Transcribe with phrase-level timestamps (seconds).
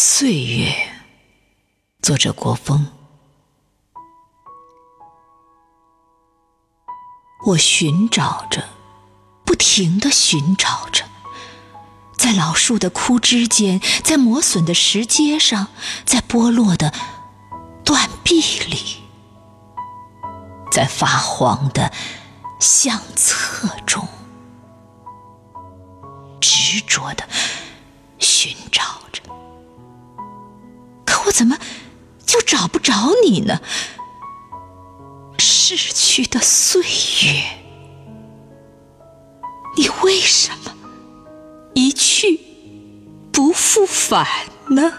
[0.00, 0.72] 岁月，
[2.00, 2.86] 作者国风。
[7.46, 8.62] 我寻找着，
[9.44, 11.04] 不停的寻找着，
[12.16, 15.66] 在老树的枯枝间，在磨损的石阶上，
[16.04, 16.94] 在剥落的
[17.84, 19.02] 断壁里，
[20.70, 21.92] 在发黄的
[22.60, 24.06] 相册中，
[26.40, 27.28] 执着的
[28.20, 29.22] 寻找着。
[31.28, 31.58] 我怎么
[32.26, 32.92] 就找不着
[33.24, 33.60] 你呢？
[35.38, 37.42] 逝去的岁月，
[39.76, 40.74] 你为什么
[41.74, 42.40] 一去
[43.30, 44.26] 不复返
[44.70, 44.92] 呢？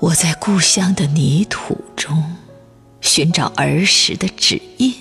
[0.00, 2.36] 我在故乡的泥土中
[3.00, 4.94] 寻找儿时的指印，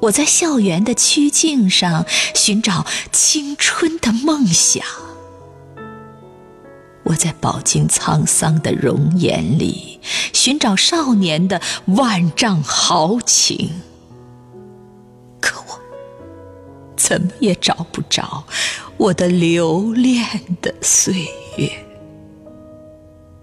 [0.00, 4.82] 我在校园的曲径上寻找青春的梦想。
[7.04, 10.00] 我在饱经沧桑的容颜里
[10.32, 13.70] 寻找少年的万丈豪情，
[15.40, 15.78] 可我
[16.96, 18.44] 怎么也找不着
[18.96, 20.26] 我的留恋
[20.62, 21.70] 的岁月，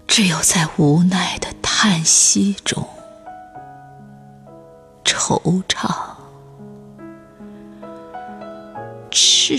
[0.06, 2.84] 只有在无奈的叹息中
[5.04, 5.88] 惆怅、
[9.10, 9.56] 赤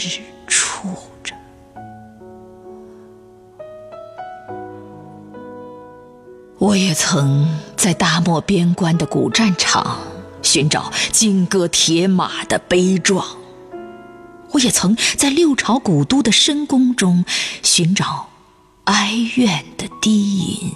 [6.63, 9.99] 我也曾在大漠边关的古战场
[10.41, 13.35] 寻找金戈铁马的悲壮，
[14.51, 17.25] 我也曾在六朝古都的深宫中
[17.63, 18.29] 寻找
[18.85, 20.73] 哀怨的低吟，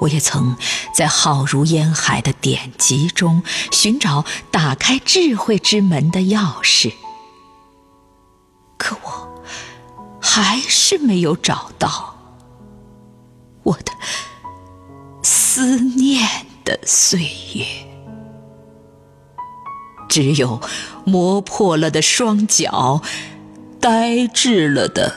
[0.00, 0.56] 我也曾
[0.94, 6.90] 在浩如烟海的典籍中寻找打开智慧之门的钥匙，
[8.78, 9.44] 可我
[10.22, 12.09] 还是没有找到。
[13.62, 13.92] 我的
[15.22, 17.20] 思念的岁
[17.54, 17.64] 月，
[20.08, 20.60] 只有
[21.04, 23.02] 磨破了的双脚，
[23.80, 25.14] 呆滞了的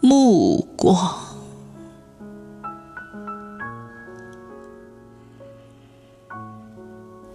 [0.00, 1.20] 目光。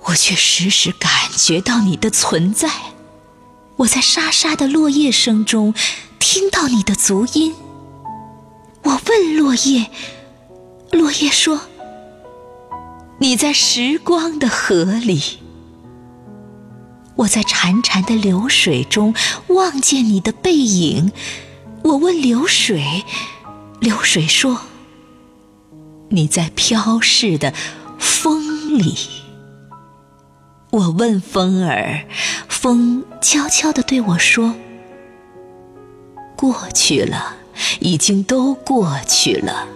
[0.05, 2.69] 我却时时感觉到你的存在，
[3.77, 5.75] 我在沙沙的落叶声中
[6.17, 7.53] 听到你的足音。
[9.19, 9.87] 问落叶，
[10.91, 11.61] 落叶说
[13.19, 15.39] ：“你在时光的河里。”
[17.17, 19.13] 我在潺潺的流水中
[19.47, 21.11] 望见你的背影。
[21.83, 23.03] 我问流水，
[23.81, 24.61] 流水说
[26.11, 27.53] ：“你在飘逝的
[27.97, 28.95] 风里。”
[30.71, 32.05] 我问风儿，
[32.47, 34.55] 风悄悄地对我说
[36.37, 37.35] ：“过去了。”
[37.79, 39.67] 已经都过去了，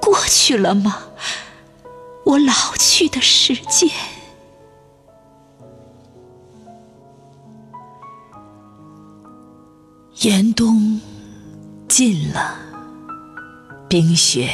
[0.00, 1.04] 过去了吗？
[2.24, 3.90] 我老去的时间，
[10.20, 11.00] 严冬
[11.88, 12.56] 尽了，
[13.88, 14.50] 冰雪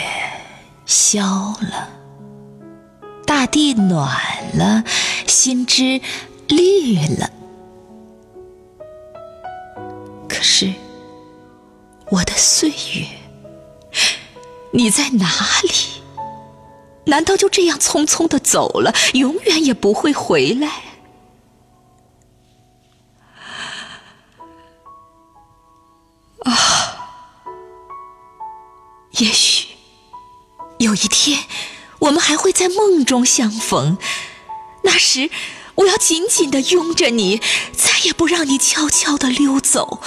[0.86, 1.22] 消
[1.60, 1.90] 了，
[3.26, 4.18] 大地暖
[4.54, 4.82] 了，
[5.26, 6.00] 心枝
[6.48, 7.30] 绿了。
[10.26, 10.72] 可是，
[12.10, 13.06] 我的岁月，
[14.72, 15.28] 你在哪
[15.62, 15.70] 里？
[17.04, 20.82] 难道就这样匆匆的走了，永远也不会回来？
[26.44, 26.54] 啊！
[29.12, 29.68] 也许
[30.78, 31.44] 有一天，
[31.98, 33.98] 我们还会在梦中相逢，
[34.82, 35.30] 那时。
[35.78, 37.40] 我要紧紧的拥着你，
[37.72, 40.00] 再也不让你悄悄的溜走，